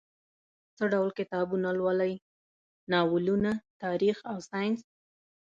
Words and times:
څه 0.77 0.83
ډول 0.93 1.09
کتابونه 1.19 1.69
لولئ؟ 1.79 2.13
ناولونه، 2.91 3.51
تاریخ 3.83 4.17
او 4.31 4.37
ساینس 4.49 4.81